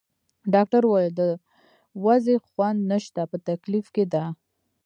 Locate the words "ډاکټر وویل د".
0.53-1.21